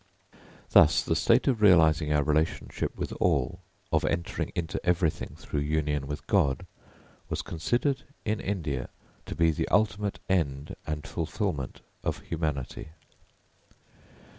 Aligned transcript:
*/] 0.25 0.41
Thus 0.71 1.03
the 1.03 1.15
state 1.15 1.47
of 1.47 1.61
realising 1.61 2.11
our 2.11 2.23
relationship 2.23 2.97
with 2.97 3.13
all, 3.19 3.59
of 3.91 4.03
entering 4.03 4.51
into 4.55 4.83
everything 4.83 5.35
through 5.37 5.59
union 5.59 6.07
with 6.07 6.25
God, 6.25 6.65
was 7.29 7.43
considered 7.43 8.01
in 8.25 8.39
India 8.39 8.89
to 9.27 9.35
be 9.35 9.51
the 9.51 9.69
ultimate 9.69 10.17
end 10.27 10.75
and 10.87 11.05
fulfilment 11.05 11.81
of 12.03 12.17
humanity. 12.21 12.89